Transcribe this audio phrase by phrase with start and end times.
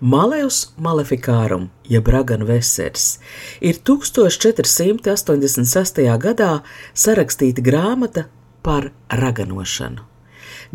[0.00, 3.16] Malevs Malefikārum, jeb Ragana Vesers,
[3.64, 6.04] ir 1486.
[6.20, 6.60] gadā
[6.92, 8.28] sarakstīta grāmata
[8.62, 10.04] par raganošanu.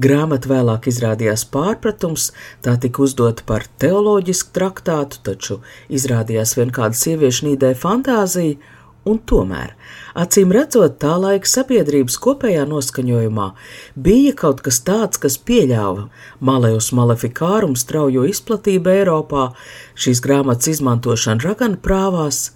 [0.01, 2.33] Grāmata vēlāk izrādījās pārpratums,
[2.65, 5.61] tā tika uzdota par teoloģisku traktātu, taču
[5.93, 8.57] izrādījās vien kāda sieviešu nīdē fantāzija,
[9.05, 9.77] un tomēr,
[10.17, 13.47] acīm redzot, tā laika sabiedrības kopējā noskaņojumā
[13.95, 16.07] bija kaut kas tāds, kas pieļāva
[16.39, 19.51] Malejus Malefikārum straujo izplatību Eiropā,
[19.95, 22.51] šīs grāmatas izmantošanu raganu prāvās,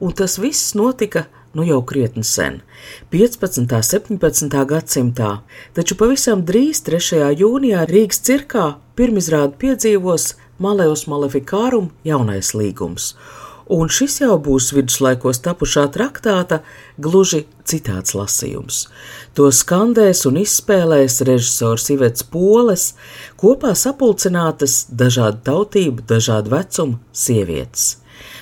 [0.00, 1.26] un tas viss notika
[1.56, 2.60] nu jau krietni sen,
[3.10, 3.58] 15.
[3.58, 4.58] un 17.
[4.68, 5.32] gadsimtā,
[5.74, 7.32] taču pavisam drīz 3.
[7.40, 13.14] jūnijā Rīgas cirkā pirmizrādi piedzīvos Malejus Malefikārum jaunais līgums
[13.68, 16.62] un šis jau būs viduslaikos tapušā traktāta
[17.00, 18.86] gluži citāds lasījums.
[19.36, 22.94] To skandēs un izspēlēs režisors Ivets Poles,
[23.40, 27.98] kopā sapulcinātas dažādu tautību, dažādu vecumu sievietes.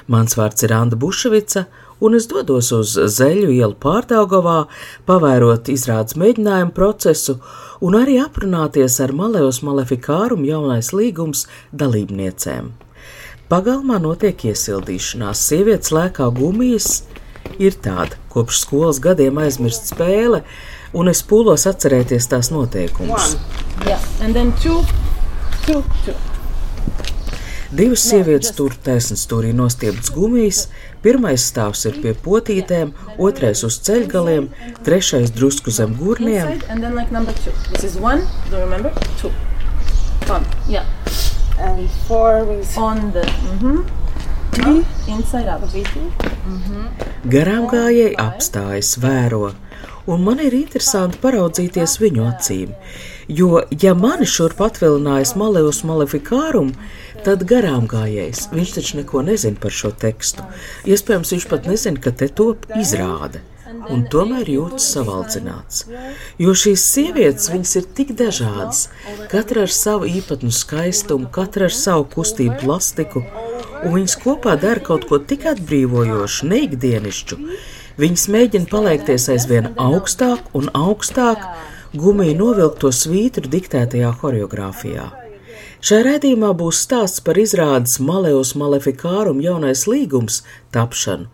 [0.07, 1.67] Mans vārds ir Anna Buševica,
[2.01, 4.67] un es dodos uz Zeļu ielu pārdaugovā,
[5.09, 7.41] pavērot izrādes mēģinājumu procesu
[7.81, 12.86] un arī aprunāties ar Malejos Malefikārum jaunais līgums dalībniecēm.
[13.47, 17.05] Pagalmā notiek iesildīšanās, sievietes lēkā gumijas.
[17.63, 20.41] Ir tāda kopš skolas gadiem aizmirst spēle,
[20.91, 23.37] un es pūlos atcerēties tās noteikumus.
[23.87, 24.03] Yeah.
[24.19, 24.83] And then two,
[25.63, 26.17] two, two.
[27.71, 30.67] Divas sievietes tur taisnām stūrī nostieptas gumijas,
[31.07, 34.51] pirmais stāvs ir pie potītēm, otrais uz ceļgaliem,
[34.83, 36.59] trešais drusku zem gurniem.
[40.67, 40.87] Inside
[41.59, 43.23] and four with On the.
[43.23, 44.07] Mm-hmm.
[44.57, 44.85] three.
[45.13, 45.65] Inside out.
[47.31, 49.51] Garām gājēji apstājas, vēro,
[50.11, 52.77] un man ir interesanti paraudzīties viņu acīm.
[53.27, 56.71] Jo, ja mani šurp atvilinājis Malejus Malefikārum,
[57.27, 60.47] tad garām gājējs, viņš taču neko nezina par šo tekstu.
[60.87, 63.43] Iespējams, viņš pat nezina, ka te top izrāde.
[63.67, 65.85] Un tomēr jūtas savaldzināts.
[66.43, 68.87] Jo šīs sievietes, viņas ir tik dažādas,
[69.33, 73.25] katra ar savu īpatnu skaistumu, katra ar savu kustību plastiku,
[73.83, 77.41] un viņas kopā dara kaut ko tik atbrīvojošu, neikdienišķu.
[77.97, 81.43] Viņas mēģina paliekties aizvien augstāk un augstāk,
[81.97, 85.07] gumiju novilkto svītru diktētajā choreogrāfijā.
[85.87, 90.41] Šajā raidījumā būs stāsts par izrādes Malejus Malefikārum jaunais līgums
[90.75, 91.29] tapšanu,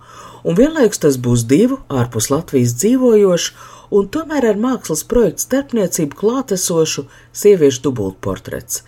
[0.44, 3.54] un vienlaikus tas būs divu ārpus Latvijas dzīvojošu
[3.92, 8.82] un tomēr ar mākslas projektu starpniecību klātesošu sieviešu dubultportrets.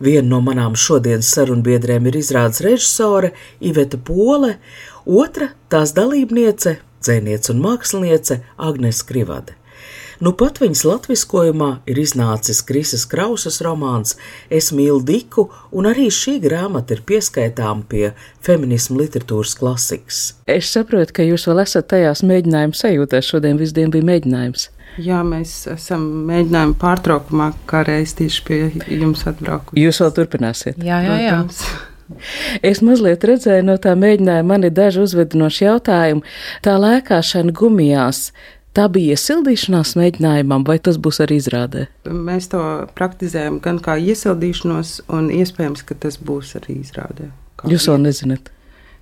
[0.00, 4.56] Viena no manām šodienas sarunbiedrēm ir izrādes režisore Iveta Pole,
[5.04, 9.59] otra tās dalībniece, dzēniece un māksliniece Agnese Krivade.
[10.20, 14.18] Nu pat viņas latviskojumā ir iznācis Krisas Krausas romāns
[14.52, 18.10] Es mīlu Diku, un arī šī grāmata ir pieskaitāma pie
[18.44, 20.18] feminismu literatūras klasikas.
[20.44, 23.30] Es saprotu, ka jūs vēl esat tajās mēģinājuma sajūtās.
[23.32, 24.68] Šodien visdien bija mēģinājums.
[25.00, 28.60] Jā, mēs esam mēģinājumi pārtraukumā, kā reiz tieši pie
[28.90, 29.80] jums atbraukuši.
[29.80, 30.84] Jūs vēl turpināsiet.
[30.84, 31.38] Jā, jā, jā.
[31.38, 31.64] Protams.
[32.66, 36.24] Es mazliet redzēju no tā mēģinājuma, man ir daži uzvedinoši jautājumi.
[36.66, 38.32] Tā lēkāšana gumijās.
[38.70, 41.88] Tā bija iesildīšanās mēģinājumam, vai tas būs arī izrādē?
[42.06, 42.60] Mēs to
[42.94, 47.32] praktizējam gan kā iesildīšanos, un iespējams, ka tas būs arī izrādē.
[47.58, 48.52] Kā Jūs vēl nezināt.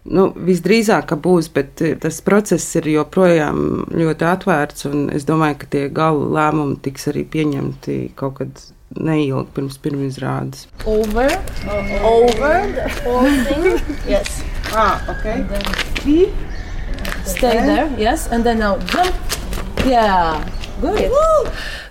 [0.09, 5.61] Nu, visdrīzāk, ka būs, bet eh, tas process ir joprojām ļoti atvērts, un es domāju,
[5.61, 8.62] ka tie gala lēmumi tiks arī pieņemti kaut kad
[8.97, 10.65] neilgi pirms pirmizrādes.
[10.89, 11.29] Over.
[12.09, 13.77] Over the whole thing.
[14.09, 14.41] yes.
[14.73, 15.45] Ah, ok.
[16.00, 16.33] Keep.
[17.29, 17.93] Stay there.
[18.00, 18.29] Yes.
[18.33, 19.38] And then now jump.
[19.88, 20.44] Yeah.
[20.82, 21.09] Good.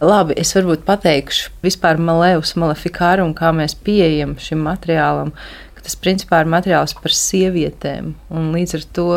[0.06, 5.32] Labi, es varbūt pateikšu vispār Malevs, Malefikāru un kā mēs pieejam šim materiālam,
[5.76, 8.14] ka tas principā ir materiāls par sievietēm.
[8.30, 9.08] Un līdz ar to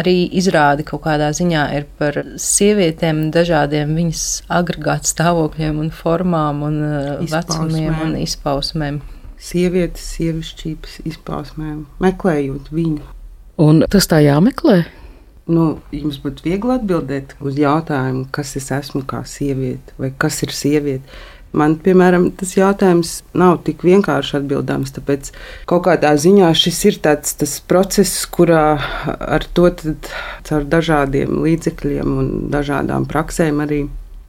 [0.00, 4.24] arī izrādi kaut kādā ziņā ir par sievietēm, dažādiem viņas
[4.60, 8.22] agregātu stāvokļiem un formām un uh, vecumiem un Izpausmēm.
[8.22, 9.02] izpausmēm.
[9.40, 13.02] Sievietes, sievišķības izpausmēm, meklējot viņu.
[13.60, 14.84] Un tas tā jāmeklē.
[15.50, 20.54] Nu, jums būtu viegli atbildēt uz jautājumu, kas es esmu kā sieviete, vai kas ir
[20.54, 21.20] sieviete.
[21.50, 25.32] Man, piemēram, tas jautājums nav tik vienkārši atbildams, tāpēc
[25.70, 28.78] kaut kādā ziņā šis ir tāds tas process, kurā
[29.18, 30.12] ar to tad
[30.46, 33.80] caur dažādiem līdzekļiem un dažādām praksēm arī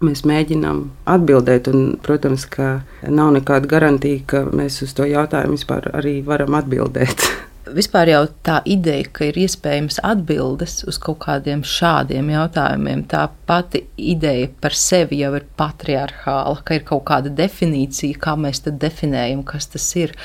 [0.01, 0.81] mēs mēģinām
[1.13, 1.69] atbildēt.
[1.69, 2.71] Un, protams, ka
[3.05, 7.27] nav nekāda garantija, ka mēs uz to jautājumu vispār arī varam atbildēt.
[7.61, 13.83] Vispār jau tā ideja, ka ir iespējams atbildes uz kaut kādiem šādiem jautājumiem, tā pati
[14.01, 19.45] ideja par sevi jau ir patriarchāla, ka ir kaut kāda definīcija, kā mēs tad definējam,
[19.45, 20.17] kas tas ir.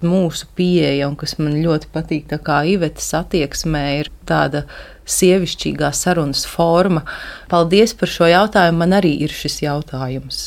[0.00, 4.64] Mūsu pieeja, un kas man ļoti patīk, tā kā Ivetas attieksmē, ir tāda
[5.04, 7.04] sievišķīgā sarunas forma.
[7.52, 10.46] Paldies par šo jautājumu, man arī ir šis jautājums.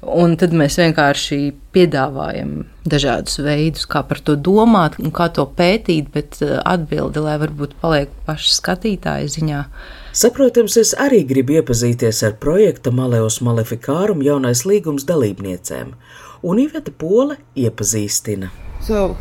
[0.00, 6.08] Un tad mēs vienkārši piedāvājam dažādus veidus, kā par to domāt un kā to pētīt,
[6.14, 9.60] bet eh, atbildi, lai varbūt paliek paša skatītāja ziņā.
[10.16, 15.92] Saprotams, es arī gribu iepazīties ar projekta Maleus Malefikārum jaunais līgums dalībniecēm,
[16.48, 18.48] un Iveta Pole iepazīstina.
[18.80, 19.18] So,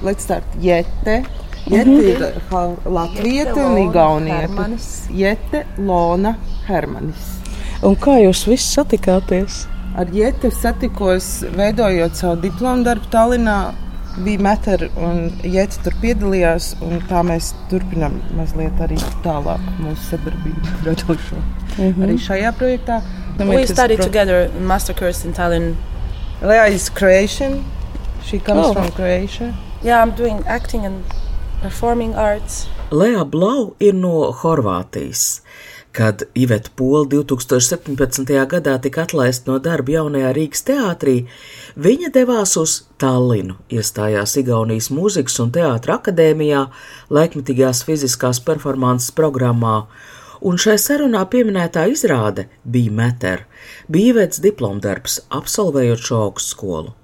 [0.00, 0.48] let's start.
[0.60, 1.26] Jete.
[1.66, 2.08] Jete mm -hmm.
[2.08, 4.70] ir Latvieta un Igaunieta.
[5.10, 6.34] Jete, Lona,
[6.68, 7.36] Hermanis.
[7.82, 9.66] Un kā jūs visi satikāties?
[9.92, 13.56] Ar Jēti satikos, veidojot savu diplomu darbu Tallinā.
[14.24, 16.70] Bija metri, un Jēta tur piedalījās.
[17.08, 21.36] Tā mēs turpinām mazliet arī tālāk mūsu sadarbību radošo.
[21.36, 22.04] Mm -hmm.
[22.06, 23.02] Arī šajā projektā.
[23.38, 25.76] We studied pro together master course in Tallinn.
[26.42, 27.64] Lea is Croatian.
[28.24, 28.72] She comes oh.
[28.72, 29.54] from Croatia.
[29.82, 31.04] Yeah, I'm doing acting and
[31.62, 32.68] performing arts.
[32.90, 35.40] Lea Blau ir no Horvātijas.
[35.92, 38.46] Kad Iveta Pola 2017.
[38.48, 41.16] gadā tika atlaista no darba jaunajā Rīgas teātrī,
[41.76, 46.62] viņa devās uz Tallinu, iestājās Igaunijas mūzikas un teātra akadēmijā,
[47.12, 49.82] laikmetīgās fiziskās performances programmā,
[50.40, 53.44] un šai sarunā pieminētā izrāde bija Meter,
[53.92, 56.96] bija Ivetas diplomdarbs, absolvējot šo augstskolu.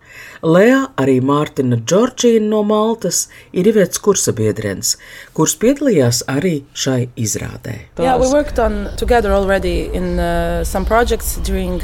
[0.43, 4.97] Lea, arī Mārtiņa Džordžīna no Maltas, ir Ivets kursabiedrens,
[5.35, 7.79] kurš piedalījās arī šai izrādē.
[7.99, 11.81] Yeah, we worked on together already in uh, some projects during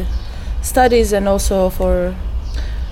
[0.62, 2.14] studies and also for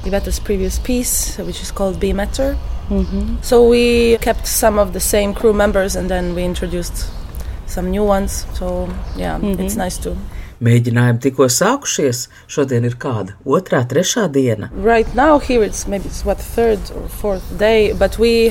[0.04, 2.56] Iveta's previous piece, which is called Be Matter.
[2.90, 3.24] Mm -hmm.
[3.42, 7.06] So we kept some of the same crew members and then we introduced
[7.66, 8.46] some new ones.
[8.58, 9.64] So yeah, mm -hmm.
[9.64, 10.16] it's nice to
[10.62, 14.68] Mēģinājumi tikko sākušies, šodien ir kāda otrā, trešā diena.
[14.84, 16.38] Right now, it's it's what,
[17.58, 17.90] day,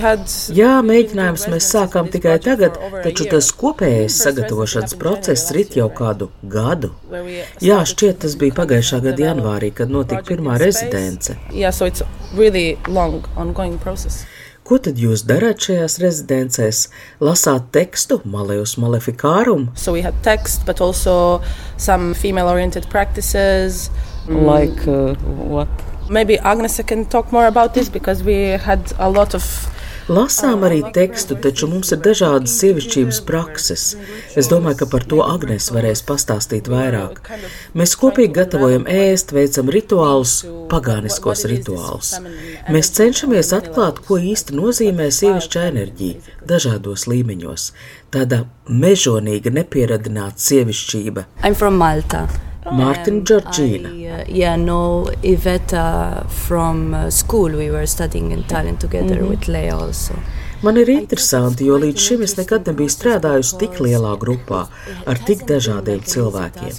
[0.02, 0.26] had...
[0.52, 2.76] Jā, mēģinājums mēs sākām tikai tagad,
[3.06, 6.92] taču tas kopējais sagatavošanas process rit jau kādu gadu.
[7.64, 11.40] Jā, šķiet, tas bija pagājušā gada janvārī, kad notika pirmā rezidence.
[11.56, 11.88] Yeah, so
[12.36, 13.24] really long,
[13.80, 14.26] process.
[14.72, 16.78] Ko tad jūs darāt šajās rezidencēs?
[17.20, 19.66] Lasāt tekstu, Malejus Maleficarum?
[19.76, 21.42] So we had text, but also
[21.76, 23.90] some female-oriented practices.
[24.30, 25.16] Like uh,
[25.52, 25.68] what?
[26.10, 29.44] Maybe Agnes can talk more about this because we had a lot of
[30.12, 33.86] Lasām arī tekstu, taču mums ir dažādas sievišķības prakses.
[34.36, 37.22] Es domāju, ka par to Agnēs varēs pastāstīt vairāk.
[37.80, 40.36] Mēs kopīgi gatavojam ēst, veicam rituālus,
[40.74, 42.12] pagāniskos rituālus.
[42.68, 47.72] Mēs cenšamies atklāt, ko īsti nozīmē sievišķa enerģija dažādos līmeņos.
[48.12, 51.30] Tāda mežonīga, nepieradināta sievišķība.
[51.48, 52.28] I'm from Malta.
[52.66, 53.90] Martin Georgina.
[53.90, 57.50] I, uh, yeah, no, Iveta from uh, school.
[57.50, 59.30] We were studying in Tallinn together mm -hmm.
[59.30, 60.14] with Leia also.
[60.62, 64.60] Man ir interesanti, jo līdz šim es nekad nebiju strādājusi tik lielā grupā
[65.10, 66.76] ar tik dažādiem cilvēkiem.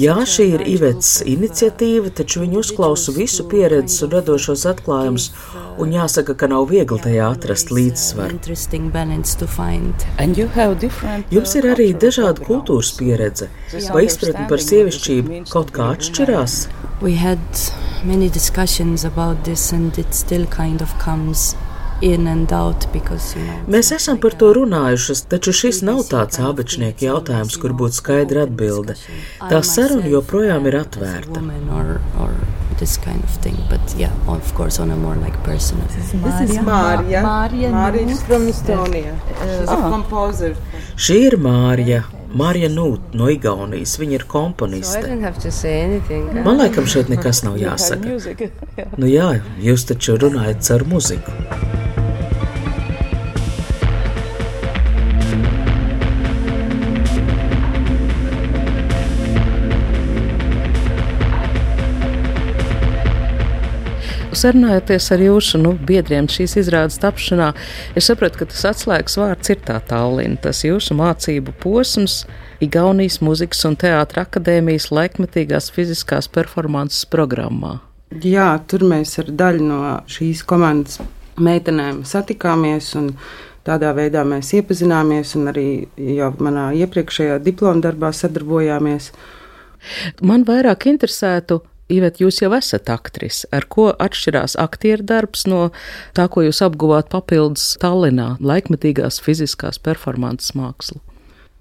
[0.00, 5.28] Jā, šī ir Ivets iniciatīva, taču viņi uzklausa visu pieredzes un radošos atklājumus,
[5.76, 8.40] un jāsaka, ka nav viegli tajā atrast līdzsvaru.
[11.36, 13.52] Jums ir arī dažāda kultūras pieredze,
[13.92, 16.62] vai izpratne par sievišķību kaut kā atšķirās?
[17.04, 17.38] We had
[18.04, 21.52] many discussions about this, and it still kind of comes
[23.66, 28.94] Mēs esam par to runājušas, taču šis nav tāds abečnieku jautājums, kur būtu skaidra atbilde.
[29.40, 31.42] Tā saruna joprojām ir atvērta.
[33.02, 35.84] Kind of thing, but yeah, of course, on a more like personal.
[35.88, 37.24] This is Mārija.
[37.24, 39.16] Mārija is from Estonia.
[39.40, 39.90] She's a ah.
[39.90, 40.54] composer.
[40.94, 42.04] Šī ir Mārija.
[42.38, 43.96] Marija Nūta no Igaunijas.
[43.98, 45.02] Viņa ir komponiste.
[46.44, 48.46] Man liekas, šeit nekas nav jāsaka.
[49.00, 49.32] nu jā,
[49.64, 51.34] jūs taču runājat ar muziku.
[64.38, 67.50] Sarunājoties ar jūsu nu, biedriem šīs izrādes tapšanā,
[67.98, 72.22] es sapratu, ka tas atslēgas vārds ir tā Tallinn, tas jūsu mācību posms.
[72.64, 77.76] Igaunijas Mūzikas un Teātras akadēmijas laikmetīgās fiziskās performances programmā.
[78.24, 79.80] Jā, tur mēs ar daļu no
[80.10, 80.98] šīs komandas
[81.38, 83.12] meitenēm satikāmies un
[83.66, 85.68] tādā veidā mēs iepazināmies un arī
[86.16, 89.10] jau manā iepriekšējā diploma darbā sadarbojāmies.
[90.24, 93.46] Man vairāk interesētu, Ivet, jūs jau esat aktris.
[93.54, 95.70] Ar ko atšķirās aktieru darbs no
[96.16, 101.00] tā, ko jūs apguvāt papildus Tallinā, laikmetīgās fiziskās performances mākslu?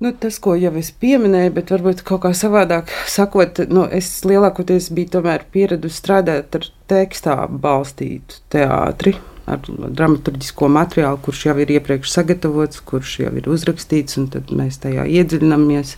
[0.03, 4.91] Nu, tas, ko jau es pieminēju, bet varbūt kaut kā savādāk sakot, nu, es lielākoties
[4.93, 5.24] biju
[5.55, 9.15] pieradusi strādāt ar tekstā balstītu teātri.
[9.48, 14.84] Ar dramaturgisko materiālu, kurš jau ir iepriekš sagatavots, kurš jau ir uzrakstīts, un tad mēs
[14.84, 15.96] tajā iedziļināmies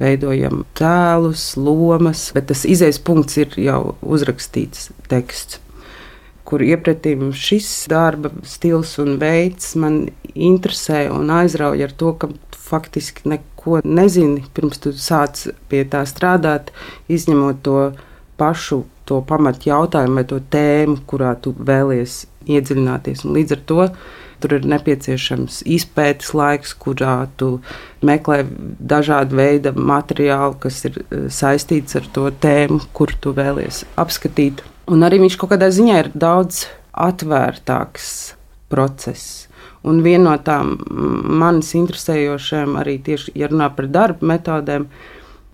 [0.00, 5.60] veidojam tēlus, lomas, bet tas izējas punkts ir jau uzrakstīts teksts.
[6.46, 12.30] Kur iepratīm šis darba stils un veids man interesē un aizrauja ar to, ka
[12.66, 16.70] faktiski neko nezini pirms tu sāc pie tā strādāt,
[17.10, 17.80] izņemot to
[18.38, 23.24] pašu to pamatu jautājumu vai to tēmu, kurā tu vēlies iedziļināties.
[23.26, 23.88] Un līdz ar to
[24.40, 27.56] Tur ir nepieciešams izpētes laiks, kurā tu
[28.04, 28.42] meklē
[28.78, 34.64] dažādu veidu materiālu, kas ir eh, saistīts ar to tēmu, kur tu vēlies apskatīt.
[34.92, 38.10] Un arī viņš kaut kādā ziņā ir daudz atvērtāks
[38.70, 39.46] process.
[39.86, 40.74] Un viena no tām
[41.40, 44.88] manis interesējošajām, arī tieši ja runā par darba metodēm,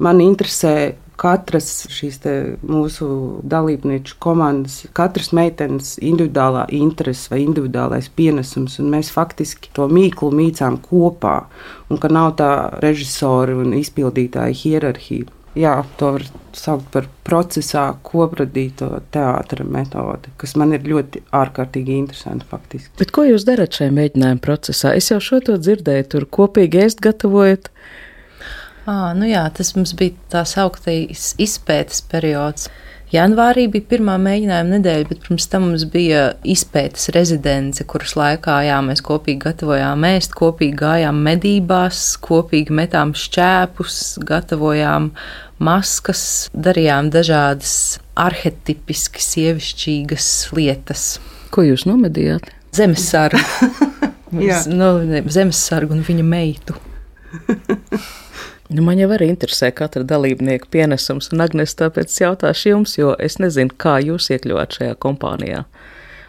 [0.03, 2.19] man interesē katras šīs
[2.67, 3.09] mūsu
[3.47, 10.81] dalībnieku komandas, katras meitenes individuālā interese vai individuālais pienesums, un mēs faktiski to mīklu mīcām
[10.83, 11.37] kopā,
[11.91, 12.51] un ka nav tā
[12.83, 15.31] režisori un izpildītāja hierarhija.
[15.53, 16.23] Jā, to var
[16.57, 22.95] saukt par procesā kopradīto teātra metodi, kas man ir ļoti ārkārtīgi interesanti faktiski.
[22.97, 24.95] Bet ko jūs darat šajā mēģinājuma procesā?
[24.97, 27.69] Es jau šo to dzirdēju, tur kopīgi ēst gatavojat
[28.83, 32.67] À, nu jā, tas mums bija tā sauktais izpētes periods.
[33.13, 38.79] Janvārī bija pirmā mēģinājuma nedēļa, bet pirms tam mums bija izpētes rezidence, kuras laikā jā,
[38.83, 43.99] mēs kopīgi gatavojām ēst, kopīgi gājām medībās, kopīgi metām šķēpus,
[44.31, 45.11] gatavojām
[45.63, 46.25] maskas,
[46.57, 47.77] darījām dažādas
[48.19, 51.07] arhetipiski sievišķīgas lietas.
[51.53, 52.49] Ko jūs nomedījāt?
[52.73, 53.45] Zemesargu.
[54.81, 54.91] nu,
[55.29, 56.81] zemesargu un viņa meitu.
[58.73, 63.37] Nu, man jau arī interesē katra dalībnieka pienesums, un Agnēs tāpēc jautāšu jums, jo es
[63.43, 65.67] nezinu, kā jūs iekļuvāt šajā kompānijā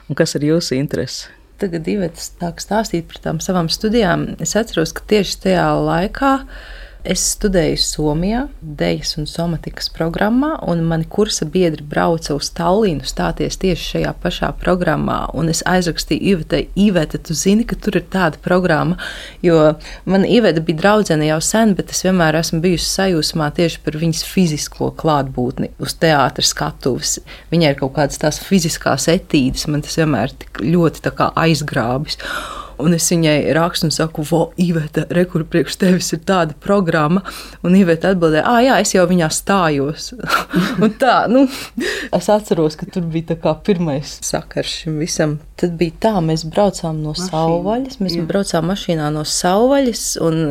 [0.10, 1.32] un kas ir jūsu interese.
[1.62, 4.34] Tagad, Ivets, sāk stāstīt par tām savām studijām.
[4.44, 6.34] Es atceros, ka tieši tajā laikā
[7.04, 13.60] Es studēju Somijā, Dejas un somatikas programmā, un mani kursa biedri brauca uz Tallinu stāties
[13.60, 15.18] tieši šajā pašā programmā.
[15.36, 18.96] Un es aizrakstīju Ivetai, Iveta, tu zini, ka tur ir tāda programma,
[19.44, 19.74] jo
[20.08, 24.24] man Iveta bija draudzene jau sen, bet es vienmēr esmu bijusi sajūsmā tieši par viņas
[24.32, 27.18] fizisko klātbūtni uz teātras skatuves.
[27.52, 32.24] Viņai ir kaut kādas tās fiziskās etīdes, man tas vienmēr tik ļoti aizgrābis.
[32.84, 37.24] Un es viņai rakstu un saku, Vo, Iveta, rekur priekš tevis ir tāda programma.
[37.64, 40.12] Un Iveta atbildēja, ah, jā, es jau viņā stājos.
[40.84, 41.46] un tā, nu,
[42.14, 45.40] es atceros, ka tur bija tā kā pirmais sakars šim visam.
[45.60, 47.32] Tad bija tā, mēs braucām no Mašīna.
[47.32, 48.28] Sauvaļas, mēs jā.
[48.30, 50.08] braucām mašīnā no Sauvaļas.
[50.24, 50.42] Un,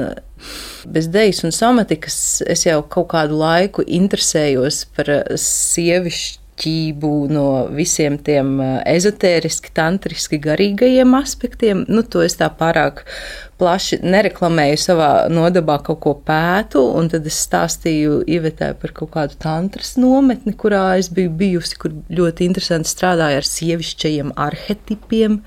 [0.90, 2.16] Bez dēļas un somatikas
[2.50, 11.14] es jau kaut kādu laiku interesējos par sievišķu muļķību, no visiem tiem ezotēriski, tantriski garīgajiem
[11.14, 11.84] aspektiem.
[11.88, 13.04] Nu, to es tā pārāk
[13.58, 19.36] plaši nereklamēju savā nodabā, kaut ko pētu, un tad es stāstīju Ivetē par kaut kādu
[19.38, 25.40] tantras nometni, kurā es biju bijusi, kur ļoti interesanti strādāja ar sievišķajiem arhetipiem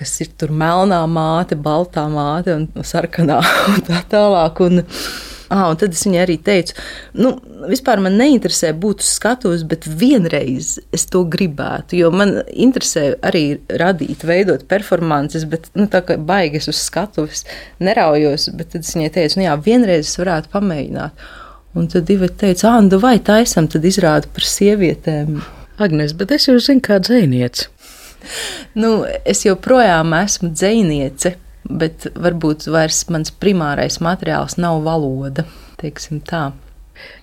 [0.00, 4.62] kas ir tur melnā māte, baltā māte un sarkanā un tā tālāk.
[4.64, 4.80] Un,
[5.50, 6.76] Ah, un tad es viņai arī teicu,
[7.18, 7.32] nu,
[7.66, 11.96] vispār man neinteresē būt uz skatuves, bet vienreiz es to gribētu.
[11.98, 17.42] Jo man interesē arī radīt, veidot performances, bet nu, tā kā baigas uz skatuves
[17.82, 18.46] neraujos.
[18.54, 21.26] Bet tad es viņai teicu, nu jā, vienreiz es varētu pamēģināt.
[21.74, 25.42] Un tad divi teica, ah, nu vai taisam, tad izrāda par sievietēm.
[25.82, 27.66] Agnes, bet es jau zinu, kā dzēniece.
[28.78, 31.34] Nu, es joprojām esmu dzēniece
[31.70, 35.46] bet varbūt vairs mans primārais materiāls nav valoda.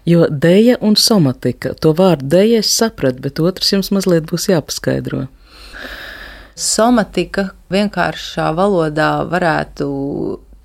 [0.08, 5.28] Jo dēja un somatika, to vārdu dēja es sapratu, bet otrs jums mazliet būs jāpaskaidro.
[6.58, 9.88] Somatika vienkāršā valodā varētu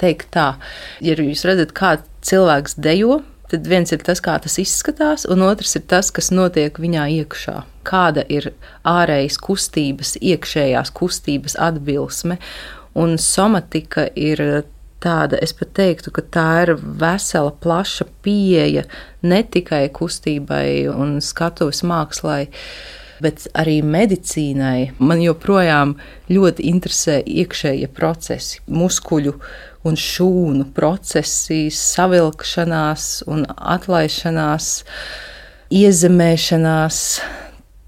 [0.00, 0.54] teikt tā,
[1.04, 3.20] ja jūs redzat, kā cilvēks dejo,
[3.52, 7.58] tad viens ir tas, kā tas izskatās, un otrs ir tas, kas notiek viņā iekšā.
[7.84, 8.52] Kāda ir
[8.88, 12.38] ārējas kustības, iekšējās kustības atbilsme.
[12.98, 14.42] Un somatika ir
[15.02, 18.84] tāda, es pat teiktu, ka tā ir vesela, plaša pieeja
[19.26, 22.46] ne tikai kustībai un skatuves mākslai,
[23.22, 24.92] bet arī medicīnai.
[24.98, 25.96] Man joprojām
[26.30, 29.36] ļoti interesē iekšējie procesi, muskuļu
[29.88, 34.72] un šūnu procesi, savilkšanās un atlaišanās,
[35.72, 36.98] iezemēšanās,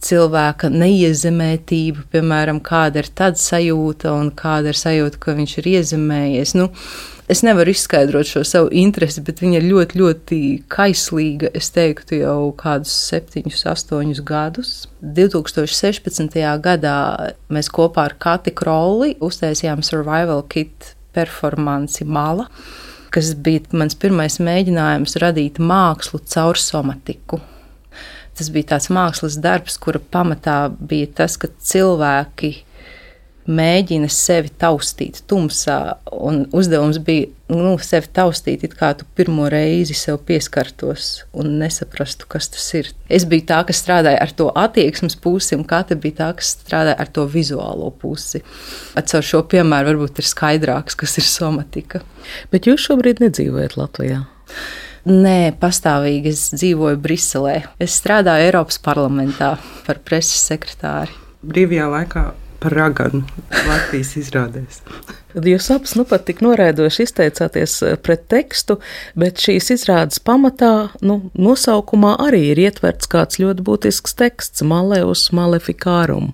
[0.04, 6.54] cilvēka neiezemētība, piemēram, kāda ir tāda sajūta un kāda ir sajūta, ka viņš ir iezemējies.
[6.58, 6.68] Nu,
[7.30, 10.40] es nevaru izskaidrot šo savu interesi, bet viņa ir ļoti, ļoti
[10.72, 11.52] kaislīga.
[11.56, 14.74] Es teiktu, jau kādus septiņus, astoņus gadus.
[15.00, 16.36] 2016.
[16.64, 16.98] gadā
[17.52, 22.48] mēs kopā ar Kati Krolli uztaisījām Survival Kit performanci Mala,
[23.14, 27.40] kas bija mans pirmais mēģinājums radīt mākslu caur somatiku.
[28.34, 32.56] Tas bija tāds mākslas darbs, kura pamatā bija tas, ka cilvēki
[33.44, 35.78] mēģina sevi taustīt tumsā.
[36.56, 42.48] Uzdevums bija nu, sevi taustīt, it kā tu pirmo reizi sev pieskartos un nesaprastu, kas
[42.54, 42.88] tas ir.
[43.12, 46.96] Es biju tā, kas strādāja ar to attieksmes pusi, un Kate bija tā, kas strādāja
[47.04, 48.40] ar to vizuālo pusi.
[48.96, 52.02] Ar šo piemēru varbūt ir skaidrāks, kas ir somatika.
[52.54, 54.24] Bet jūs šobrīd nedzīvojat Latvijā?
[55.04, 57.58] Nē, pastāvīgi es dzīvoju Briselē.
[57.82, 59.50] Es strādāju Eiropas parlamentā
[59.84, 61.12] par preses sekretāri.
[61.44, 62.22] Brīvajā laikā
[62.62, 63.20] par raganu
[63.68, 64.80] Latvijas izrādēs.
[65.34, 68.78] Jūs abas nu pat tik noraidoši izteicāties eh, pret tekstu,
[69.18, 76.32] bet šīs izrādes pamatā, nu, nosaukumā arī ir ietverts kāds ļoti būtisks teksts- Maleus Maleficarum.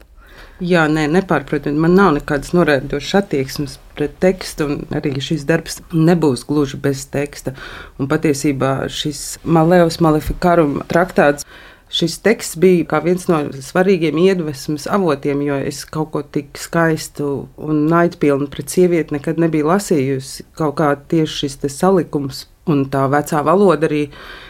[0.61, 1.81] Jā, nē, nepārprotami.
[1.81, 7.55] Man nav nekādas noraidošas attieksmes pret tekstu, un arī šis darbs nebūs gluži bez teksta.
[7.97, 11.49] Un patiesībā šis Malevs Maleficarum traktāts.
[11.91, 17.87] Šis teksts bija viens no svarīgiem iedvesmas avotiem, jo es kaut ko tik skaistu un
[17.91, 20.45] naidpilnu pret sievieti nekad nebiju lasījusi.
[20.61, 24.03] Kaut kā tieši šis salikums Un tā vecā valoda arī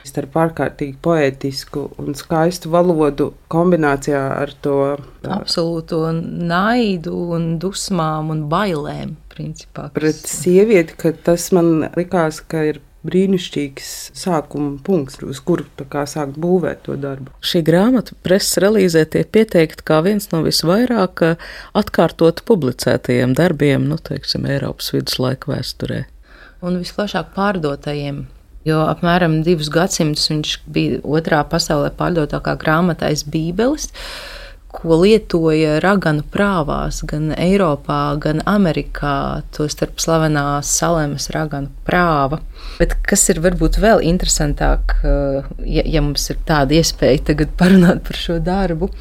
[0.07, 4.77] starp ārkārtīgi poetisku un skaistu valodu kombinācijā ar to
[5.23, 9.17] absolūto naidu un dusmām un bailēm.
[9.31, 9.87] Principā.
[9.95, 15.65] Pret sievieti, ka tas man likās, ka ir brīnišķīgs sākuma punkts, uz kuru
[16.11, 17.33] sākt būvēt to darbu.
[17.41, 21.25] Šī grāmata preses relīzē tiek pieteikta kā viens no visvairāk
[21.79, 26.05] atkārtot publicētajiem darbiem, nu, teiksim, Eiropas viduslaika vēsturē
[26.65, 28.25] un visplašāk pārdotajiem.
[28.69, 33.89] Jo apmēram divus gadsimtus viņš bija otrā pasaulē pārdotākā grāmata aiz Bībeles,
[34.71, 42.39] ko lietoja raganu prāvās gan Eiropā, gan Amerikā, to starp slavenā Salemas raganu prāva.
[42.79, 45.01] Bet kas ir varbūt vēl interesantāk,
[45.65, 48.93] ja, ja mums ir tāda iespēja tagad parunāt par šo darbu,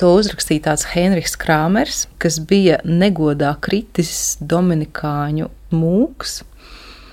[0.00, 6.40] To uzrakstīja tāds Henrijs Krāmers, kas bija negodā kritis Dominikāņu mūks,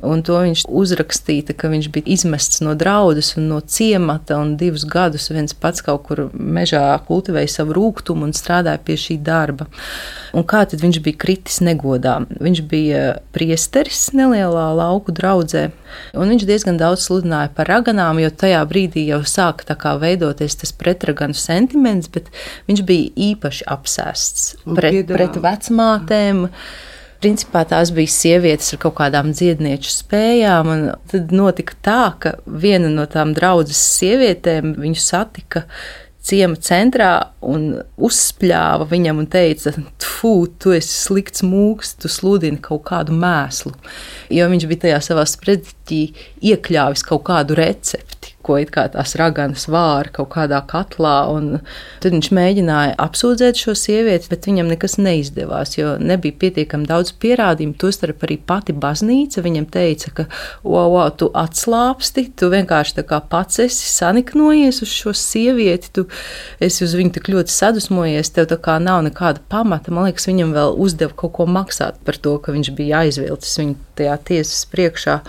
[0.06, 4.86] Un to viņš uzrakstīja, ka viņš bija izmests no draudzes un no ciemata, un divus
[4.88, 9.68] gadus viens pats kaut kur mežā kultivēja savu rūkumu un strādāja pie šī darba.
[10.32, 12.20] Un kā tad viņš bija kritis negodā?
[12.40, 13.04] Viņš bija
[13.36, 15.68] priesteris nelielā lauku draudzē,
[16.16, 19.68] un viņš diezgan daudz sludināja par raganām, jo tajā brīdī jau sāka
[20.00, 22.32] veidoties tas pretraganu sentiments, bet
[22.70, 26.48] viņš bija īpaši apsēsts pret, pret vecmātēm.
[26.48, 26.88] Mm
[27.20, 30.70] Principā tās bija sievietes ar kaut kādām dziednieču spējām,
[31.12, 35.66] tad notika tā, ka viena no tām draudzes sievietēm viņu satika
[36.30, 37.12] ciema centrā
[37.44, 39.76] un uzspļāva viņam un teica,
[40.20, 43.72] Fū, tu esi slikts mūks, tu sludini kaut kādu mēslu.
[44.36, 46.00] Jo viņš bija tajā savā sprediķī
[46.52, 48.19] iekļāvis kaut kādu recepti
[48.50, 51.16] ko kā tās raganas vāra kaut kādā katlā.
[52.02, 57.78] Tad viņš mēģināja apsūdzēt šo sievieti, bet viņam nekas neizdevās, jo nebija pietiekami daudz pierādījumu.
[57.80, 60.28] Tostarp arī pati baznīca viņam teica, ka,
[60.64, 66.06] wow, wow, tu atslāpsti, tu vienkārši pats esi saniknojies uz šo sievieti, tu
[66.64, 69.94] esi uz viņu tik ļoti sadusmojies, tev tā kā nav nekāda pamata.
[69.94, 73.78] Man liekas, viņam vēl uzdeva kaut ko maksāt par to, ka viņš bija aizvilcis viņu
[74.00, 75.20] tajā tiesas priekšā.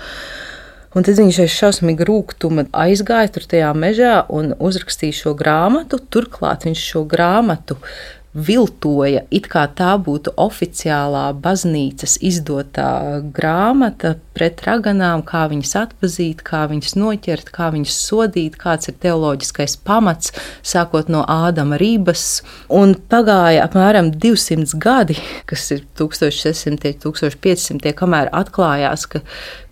[0.91, 6.01] Un tad viņš aiz šausmīga rūkuma aizgāja tur tajā mežā un uzrakstīja šo grāmatu.
[6.11, 7.77] Turklāt viņš šo grāmatu
[8.31, 16.63] viltoja, it kā tā būtu oficiālā baznīcas izdotā grāmata pret raganām, kā viņas atpazīt, kā
[16.71, 20.31] viņas noķert, kā viņas sodīt, kāds ir teoloģiskais pamats,
[20.63, 22.45] sākot no Ādama Rības.
[22.71, 25.19] Un pagāja apmēram 200 gadi,
[25.51, 29.25] kas ir 1600, 1500, kamēr atklājās, ka,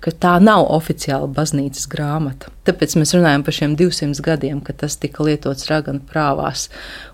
[0.08, 2.48] ka tā nav oficiāla baznīcas grāmata.
[2.68, 6.68] Tāpēc mēs runājam par šiem 200 gadiem, kad tas tika lietots raganu prāvās.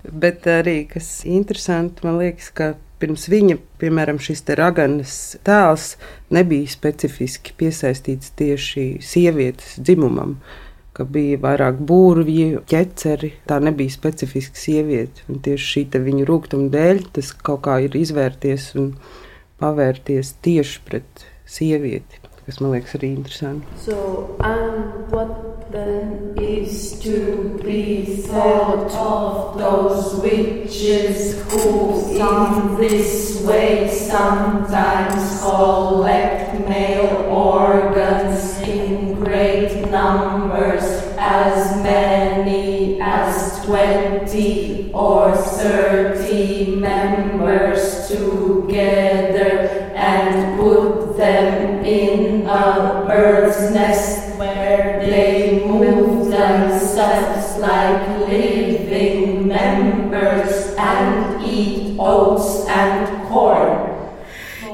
[0.07, 5.95] Bet arī, kas interesanti, man liekas, ka pirms viņa, piemēram, šis raganas tēls
[6.33, 10.39] nebija specifiski piesaistīts tieši sievietes dzimumam.
[10.95, 13.33] Bija vairāk būrvju, ķeceri.
[13.49, 15.25] Tā nebija specifiska sieviete.
[15.27, 18.93] Un tieši šī viņa rūkuma dēļ tas kaut kā ir izvērties un
[19.59, 22.21] pavērties tieši pret sievieti,
[23.77, 33.89] So, and what then is to be thought of those witches who in this way
[33.89, 40.83] sometimes collect male organs in great numbers,
[41.17, 49.24] as many as twenty or thirty members together
[53.25, 63.73] bird's nest where they move themselves like living members and eat oats and corn.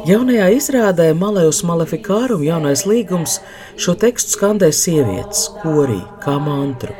[0.10, 3.38] Jaunajā izrādē Malejus Malefikārum jaunais līgums
[3.80, 6.96] šo tekstu skandē sievietes, korī, kā mantru,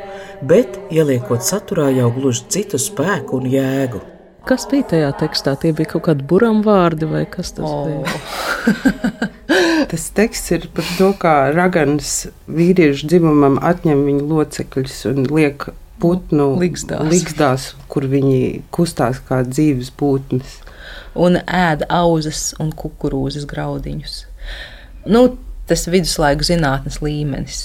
[0.46, 4.00] bet ieliekot saturā jau gluži citu spēku un jēgu.
[4.46, 5.58] Kas bija tajā tekstā?
[5.58, 7.90] Tie bija kaut kādi buram vārdi vai kas tas oh.
[7.90, 9.30] bija?
[9.92, 15.68] tas teksts ir par to, kā ragans vīriešu dzimumam atņem viņu locekļus un liek
[16.02, 17.06] putnu ligzdās.
[17.12, 20.58] ligzdās, kur viņi kustās kā dzīves būtnes
[21.14, 24.14] un ēda auzas un kukurūzas graudiņus.
[25.12, 25.26] Nu,
[25.68, 27.60] tas viduslaiku zinātnes līmenis.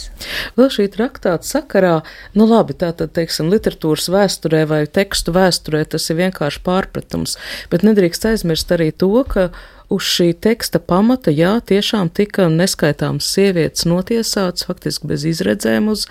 [0.60, 1.96] Vēl šī traktāta sakarā,
[2.38, 7.38] nu labi, tā tad, teiksim, literatūras vēsturē vai tekstu vēsturē tas ir vienkārši pārpratums,
[7.72, 9.50] bet nedrīkst aizmirst arī to, ka
[9.90, 16.06] uz šī teksta pamata, jā, tiešām tika neskaitāmas sievietes notiesātas, faktiski bez izredzēm uz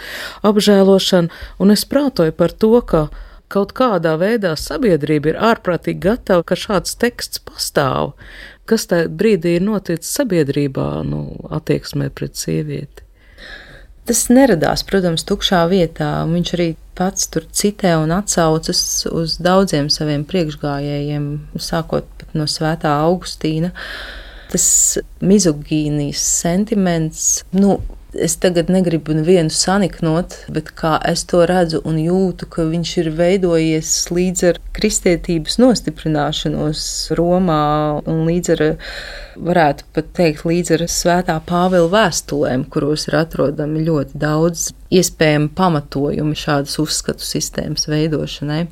[0.46, 3.06] apžēlošanu, un es prātoju par to, ka
[3.52, 8.16] kaut kādā veidā sabiedrība ir ārprātīgi gatava, ka šāds teksts pastāv.
[8.66, 13.05] Kas tajā brīdī ir noticis sabiedrībā, nu, attieksmē pret sievieti?
[14.06, 16.10] Tas neradās, protams, tukšā vietā.
[16.30, 21.26] Viņš arī pats tur citē un atsaucas uz daudziem saviem priekšgājējiem,
[21.58, 23.72] sākot no Svētā Augustīna.
[24.52, 24.66] Tas
[25.26, 27.80] mizogīnijas sentiments, nu,
[28.20, 33.10] es tagad negribu nevienu saniknot, bet kā es to redzu un jūtu, ka viņš ir
[33.18, 36.82] veidojies līdz ar kristietības nostiprināšanos
[37.18, 37.62] Romā
[38.08, 38.64] un līdz ar,
[39.48, 46.38] varētu pat teikt, līdz ar svētā Pāvila vēstulēm, kuros ir atrodami ļoti daudz iespējami pamatojumi
[46.38, 48.66] šādas uzskatu sistēmas veidošanai.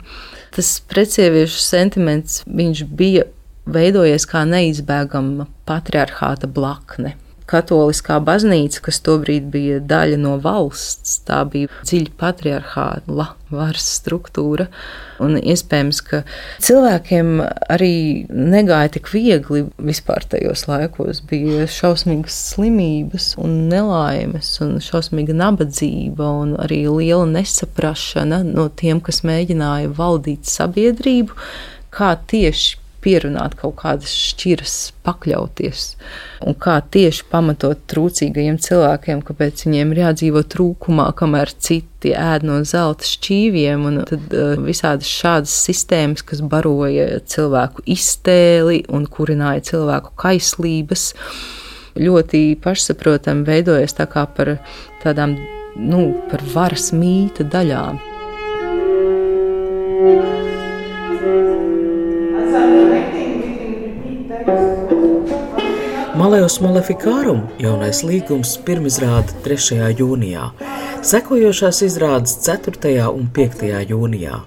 [0.55, 3.27] Tas precieviešu sentiments, viņš bija
[3.65, 7.17] veidojies kā neizbēgama patriarchāta blakne
[7.51, 14.67] katoliskā baznīca, kas tobrīd bija daļa no valsts, tā bija dziļi patriarchāla varas struktūra.
[15.23, 16.23] Un iespējams, ka
[16.65, 17.37] cilvēkiem
[17.71, 17.95] arī
[18.33, 21.21] negāja tik viegli vispār tajos laikos.
[21.31, 29.23] Bija šausmīgas slimības un nelaimes, un šausmīga nabadzība, un arī liela nesaprašana no tiem, kas
[29.27, 31.37] mēģināja valdīt sabiedrību,
[31.95, 35.85] kā tieši pierunāt kaut kādas šķiras, pakļauties.
[36.49, 42.61] Un kā tieši pamatot trūcīgajiem cilvēkiem, kāpēc viņiem ir jādzīvo trūkumā, kamēr citi ēd no
[42.69, 50.15] zelta šķīviem, un tad uh, visādas šādas sistēmas, kas baroja cilvēku iztēli un kurināja cilvēku
[50.25, 51.11] kaislības,
[52.01, 54.57] ļoti pašsaprotami veidojas tā kā par
[55.05, 55.37] tādām,
[55.77, 58.03] nu, par varas mīta daļām.
[66.25, 69.91] Malejos Malefikārum jaunais līgums pirmizrāda 3.
[69.99, 70.47] jūnijā,
[71.05, 72.95] sekojošās izrādes 4.
[73.11, 73.65] un 5.
[73.91, 74.39] jūnijā.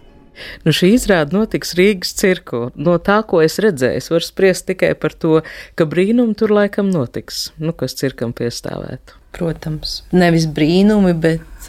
[0.65, 2.71] Nu, šī izrāde notiks Rīgas cirku.
[2.73, 5.43] No tā, ko es redzēju, es varu spriest tikai par to,
[5.77, 7.51] ka brīnumi tur laikam notiks.
[7.61, 9.19] Nu, kas cirkam piestāvētu?
[9.37, 11.67] Protams, nevis brīnumi, bet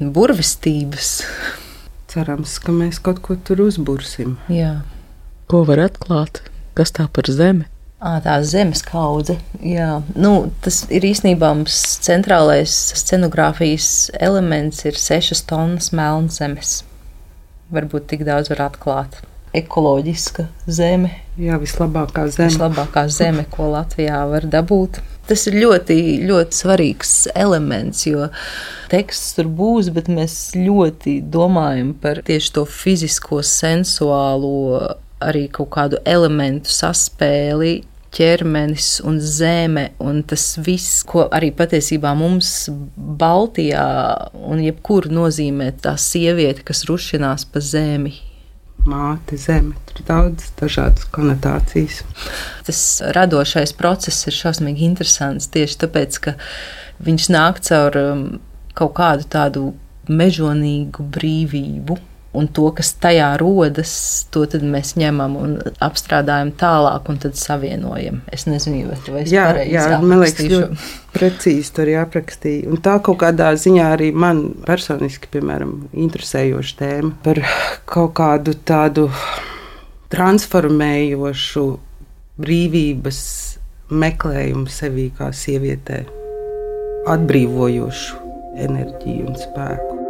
[0.00, 1.12] burvestības.
[2.10, 4.34] Cerams, ka mēs kaut ko tur uzbursim.
[4.50, 4.80] Jā.
[5.46, 6.42] Ko var atklāt?
[6.74, 7.68] Kas tā par zemi?
[8.04, 9.38] À, tā zemes kaudze.
[9.64, 10.02] Jā.
[10.12, 16.72] Nu, tas ir īstenībā mums centrālais scenogrāfijas elements, ir sešas tonnas melnas zemes.
[17.72, 19.16] Varbūt tik daudz var atklāt.
[19.56, 21.14] Ekoloģiska zeme.
[21.40, 22.50] Jā, vislabākā zeme.
[22.50, 25.00] Vislabākā zeme, ko Latvijā var dabūt.
[25.24, 25.96] Tas ir ļoti,
[26.28, 28.28] ļoti svarīgs elements, jo
[28.92, 34.92] teksts tur būs, bet mēs ļoti domājam par tieši to fizisko, sensuālo,
[35.24, 37.78] arī kaut kādu elementu saspēli
[38.14, 43.86] ķermenis un zeme, un tas viss, ko arī patiesībā mums Baltijā
[44.34, 48.14] un jebkur nozīmē tā sieviete, kas rušinās pa zemi.
[48.84, 52.02] Māte, zeme, tur ir daudz dažādas konotācijas.
[52.66, 52.80] Tas
[53.16, 56.36] radošais process ir šausmīgi interesants tieši tāpēc, ka
[57.04, 58.26] viņš nāk caur um,
[58.76, 59.70] kaut kādu tādu
[60.12, 61.96] mežonīgu brīvību
[62.34, 63.92] un to, kas tajā rodas,
[64.34, 68.20] to mēs ņemam un apstrādājam tālāk, un tad savienojam.
[68.34, 72.68] Es nezinu, vai tas jā, jā, man liekas, ļoti precīzi tur jāaprakstīja.
[72.70, 77.42] Un tā kaut kādā ziņā arī man personiski, piemēram, interesējoša tēma par
[77.88, 79.08] kaut kādu tādu
[80.14, 81.66] transformējošu
[82.42, 83.20] brīvības
[83.94, 86.02] meklējumu sevī kā sievietē,
[87.14, 88.22] atbrīvojošu
[88.64, 90.03] enerģiju un spēku.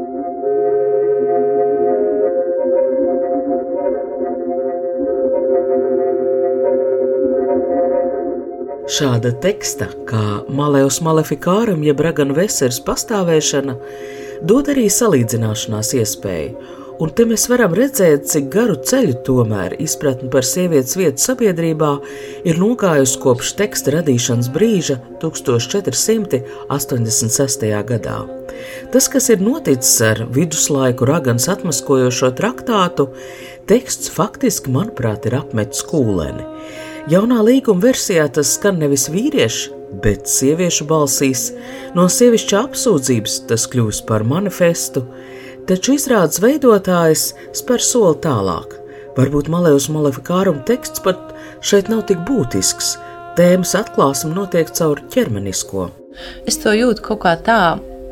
[8.85, 13.73] Šāda teksta, kā Maleus Malefikāram, jeb Ragana Vesers pastāvēšana,
[14.44, 16.53] dod arī salīdzināšanās iespēju,
[17.01, 21.97] un te mēs varam redzēt, cik garu ceļu tomēr izpratne par sievietes vietu sabiedrībā
[22.44, 27.64] ir nogājusi kopš teksta radīšanas brīža 1486.
[27.88, 28.20] gadā.
[28.92, 33.16] Tas, kas ir noticis ar viduslaiku ragans atmaskojošo traktātu,
[33.64, 36.44] teksts faktiski, manuprāt, ir apmetis kūleni.
[37.05, 41.51] Jaunā līguma versijā tas skan nevis vīriešu, bet sieviešu balsīs.
[41.93, 45.03] No sievišķa apsūdzības tas kļūst par manifestu,
[45.69, 47.27] taču izrādes veidotājs
[47.61, 48.73] spēr soli tālāk.
[49.19, 52.95] Varbūt Malevs Malefikāruma teksts pat šeit nav tik būtisks.
[53.37, 55.90] Tēmas atklāsme notiek caur ķermenisko.
[56.49, 57.62] Es to jūtu kaut kā tā,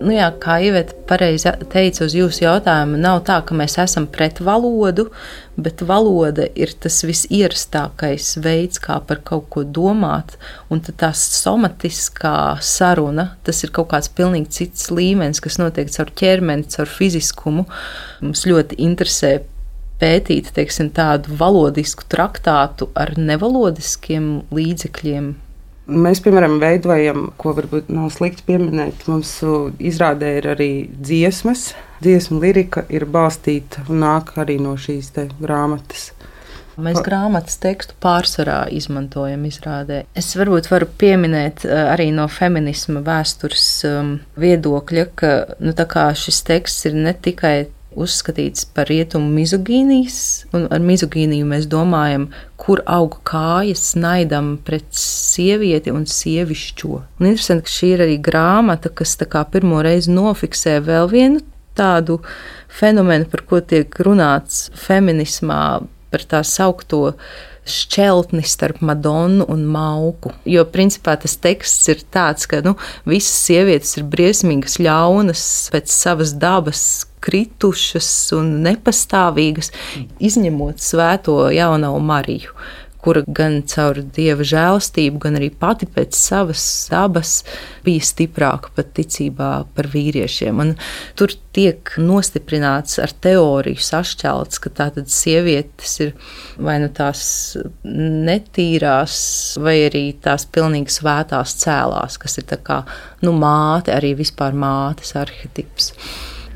[0.02, 4.40] nu jā, kā Iveta pareizi teica uz jūsu jautājumu, nav tā, ka mēs esam pret
[4.44, 5.08] valodu,
[5.56, 10.36] bet valoda ir tas visierastākais veids, kā par kaut ko domāt,
[10.72, 12.34] un tā somatiskā
[12.64, 17.66] saruna, tas ir kaut kāds pilnīgi cits līmenis, kas notiek caur ķermeni, caur fiziskumu.
[18.24, 19.38] Mums ļoti interesē
[20.02, 25.32] pētīt teiksim, tādu valodisku traktātu ar nevalodiskiem līdzekļiem,
[25.92, 29.06] Mēs, piemēram, veidojam, ko varbūt nav slikti pieminēt.
[29.10, 29.36] Mums
[29.82, 31.72] izrādē ir arī dziesmas.
[32.02, 36.10] Dziesmu lirika ir balstīta un nāk arī no šīs grāmatas.
[36.80, 40.02] Mēs grāmatas tekstu pārsvarā izmantojam izrādē.
[40.16, 46.88] Es varbūt varu pieminēt eh, arī no feminisma vēstures um, viedokļa, ka nu, šis teksts
[46.88, 47.56] ir ne tikai
[47.98, 50.18] uzskatīts par rietumu mizogīnijas,
[50.56, 52.28] un ar mizogīniju mēs domājam,
[52.60, 56.92] kur aug kājas naidam pret sievieti un sievišķo.
[57.20, 59.16] Un interesanti, ka šī ir arī grāmata, kas
[59.52, 61.42] pirmo reizi nofiksē vēl vienu
[61.76, 62.20] tādu
[62.68, 67.14] fenomenu, par ko tiek runāts feminismā, par tā saukto
[67.68, 70.32] šķeltni starp Madonu un Mauku.
[70.48, 72.74] Jo principā tas teksts ir tāds, ka nu,
[73.08, 75.44] visas sievietes ir briesmīgas, ļaunas
[75.74, 76.84] pēc savas dabas,
[77.22, 79.70] kritušas un nepastāvīgas,
[80.18, 82.56] izņemot svēto jauno Mariju
[83.02, 87.40] kura gan caur dieva žēlastību, gan arī pati pēc savas dabas
[87.86, 90.60] bija stiprāka pat ticībā par vīriešiem.
[90.62, 90.74] Un
[91.18, 96.14] tur tiek nostiprināts ar teoriju sašķelts, ka tātad sievietes ir
[96.62, 97.22] vai nu tās
[97.84, 99.16] netīrās,
[99.62, 102.82] vai arī tās pilnīgi svētās cēlās, kas ir tā kā
[103.26, 105.92] nu, māte, arī vispār mātes arhetips.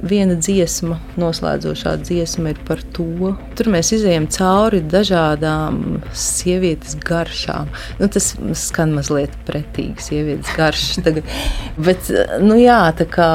[0.04, 3.32] Viena dziesma, noslēdzošā dziesma, ir par to.
[3.56, 7.70] Tur mēs izējām cauri dažādām sievietes garšām.
[8.00, 11.32] Nu, tas skan mazliet pretīgi, sievietes garšas tagad.
[11.80, 12.11] Bet,
[12.44, 13.30] nu jā, tā kā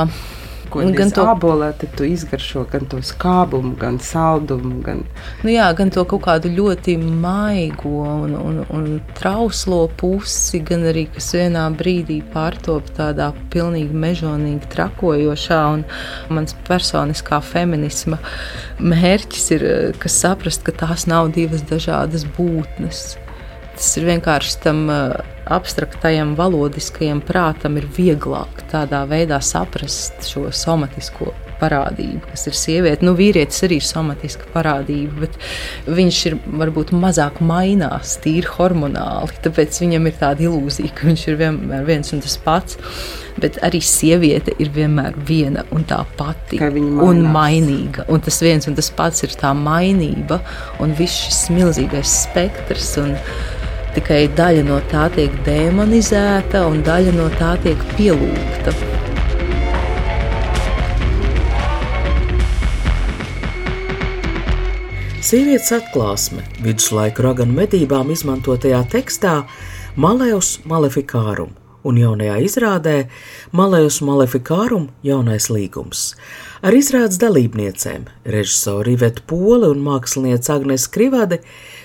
[0.72, 4.80] ko nu, gan to abolē, tad tu izgaršo gan to skābumu, gan saldumu.
[4.86, 5.04] Gan...
[5.44, 11.08] Nu jā, gan to kaut kādu ļoti maigo un, un, un trauslo pusi, gan arī
[11.14, 15.62] kas vienā brīdī pārtop tādā pilnīgi mežonīgi trakojošā.
[15.76, 15.86] Un
[16.34, 18.22] mans personiskā feminisma
[18.80, 19.68] mērķis ir
[20.12, 23.16] saprast, ka tās nav divas dažādas būtnes.
[23.76, 25.14] Tas ir vienkārši tam uh,
[25.52, 31.32] abstraktajam, valodiskajam prātam ir vieglāk tādā veidā saprast šo somatisko
[31.62, 33.06] parādību, kas ir sieviete.
[33.06, 35.38] Nu, vīrietis arī ir somatiska parādība, bet
[35.90, 39.38] viņš ir varbūt mazāk mainās, tīri hormonāli.
[39.46, 42.80] Tāpēc viņam ir tāda ilūzija, ka viņš ir vienmēr viens un tas pats.
[43.42, 48.06] Bet arī sieviete ir vienmēr viena un tā pati un mainīga.
[48.12, 50.42] Un tas viens un tas pats ir tā mainība
[50.84, 52.98] un viss šis milzīgais spektrs.
[53.02, 53.16] Un,
[53.92, 58.72] Tikai daļa no tā tiek demonizēta un daļa no tā tiek pielūgta.
[65.32, 69.42] Sievietes atklāsme viduslaiku raganu medībām izmantotajā tekstā
[70.00, 71.52] Malejus Malefikārum
[71.88, 72.96] un jaunajā izrādē
[73.56, 76.14] Malejus Malefikārum jaunais līgums.
[76.62, 81.42] Ar izrādes dalībniecēm režisori Iveta Pole un mākslinieca Agnes Krivade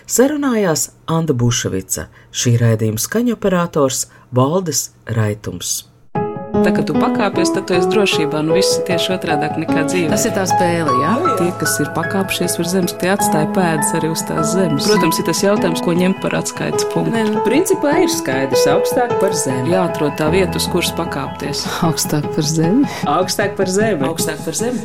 [0.06, 5.84] sarunājās Anna Buševica, šī raidījuma skaņoperators Valdes Raitums.
[6.64, 8.40] tā, kad tu pakāpies, tad tu esi drošībā.
[8.46, 10.08] Nu, viss ir tieši otrādi nekā dzīve.
[10.10, 11.12] Tas ir tā spēle, jā?
[11.38, 14.88] Tie, kas ir pakāpšies virs zemes, tie atstāja pēdas arī uz tās zemes.
[14.88, 17.14] Protams, ir tas jautājums, ko ņemt par atskaites punktu.
[17.14, 19.74] Nē, nu, principā ir skaidrs, augstāk par zemi.
[19.74, 21.66] Jāatrod tā vieta, uz kuras pakāpties.
[21.86, 22.88] Augstāk par zemi.
[23.04, 24.08] Augstāk par zemi.
[24.08, 24.80] Augstāk par zemi.